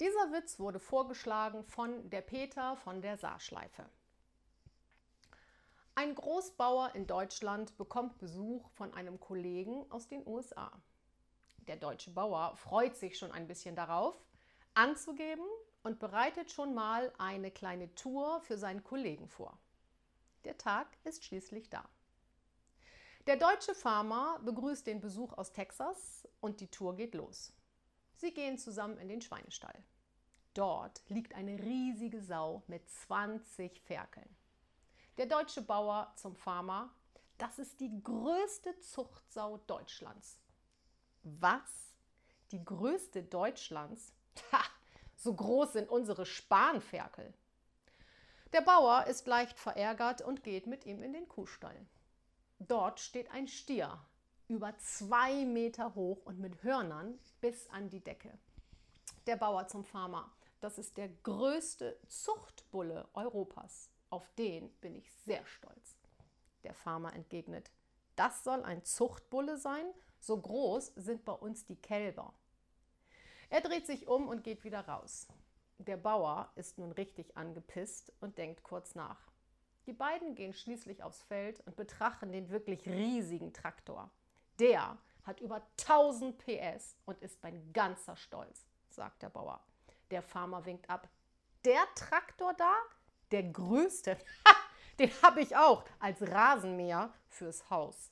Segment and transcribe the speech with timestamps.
[0.00, 3.84] Dieser Witz wurde vorgeschlagen von der Peter von der Saarschleife.
[5.94, 10.72] Ein Großbauer in Deutschland bekommt Besuch von einem Kollegen aus den USA.
[11.68, 14.24] Der deutsche Bauer freut sich schon ein bisschen darauf,
[14.72, 15.44] anzugeben
[15.82, 19.58] und bereitet schon mal eine kleine Tour für seinen Kollegen vor.
[20.44, 21.86] Der Tag ist schließlich da.
[23.26, 27.52] Der deutsche Farmer begrüßt den Besuch aus Texas und die Tour geht los.
[28.20, 29.82] Sie gehen zusammen in den Schweinestall.
[30.52, 34.28] Dort liegt eine riesige Sau mit 20 Ferkeln.
[35.16, 36.94] Der deutsche Bauer zum Farmer,
[37.38, 40.38] das ist die größte Zuchtsau Deutschlands.
[41.22, 41.94] Was?
[42.50, 44.12] Die größte Deutschlands?
[44.52, 44.62] Ha,
[45.16, 47.32] so groß sind unsere Spanferkel.
[48.52, 51.86] Der Bauer ist leicht verärgert und geht mit ihm in den Kuhstall.
[52.58, 53.98] Dort steht ein Stier,
[54.50, 58.36] über zwei Meter hoch und mit Hörnern bis an die Decke.
[59.28, 60.28] Der Bauer zum Farmer.
[60.58, 63.90] Das ist der größte Zuchtbulle Europas.
[64.10, 65.94] Auf den bin ich sehr stolz.
[66.64, 67.70] Der Farmer entgegnet,
[68.16, 69.86] das soll ein Zuchtbulle sein?
[70.18, 72.34] So groß sind bei uns die Kälber.
[73.50, 75.28] Er dreht sich um und geht wieder raus.
[75.78, 79.30] Der Bauer ist nun richtig angepisst und denkt kurz nach.
[79.86, 84.10] Die beiden gehen schließlich aufs Feld und betrachten den wirklich riesigen Traktor.
[84.60, 89.58] Der hat über 1000 PS und ist mein ganzer Stolz, sagt der Bauer.
[90.10, 91.08] Der Farmer winkt ab.
[91.64, 92.74] Der Traktor da?
[93.30, 94.18] Der größte?
[94.98, 98.10] den habe ich auch als Rasenmäher fürs Haus.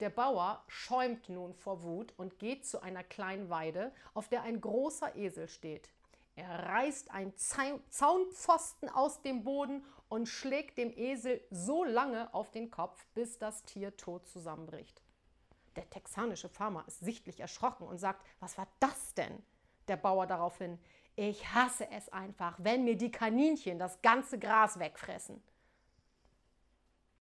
[0.00, 4.60] Der Bauer schäumt nun vor Wut und geht zu einer kleinen Weide, auf der ein
[4.60, 5.88] großer Esel steht.
[6.34, 12.72] Er reißt einen Zaunpfosten aus dem Boden und schlägt dem Esel so lange auf den
[12.72, 15.04] Kopf, bis das Tier tot zusammenbricht.
[15.76, 19.42] Der texanische Farmer ist sichtlich erschrocken und sagt, was war das denn?
[19.88, 20.78] Der Bauer daraufhin,
[21.16, 25.42] ich hasse es einfach, wenn mir die Kaninchen das ganze Gras wegfressen.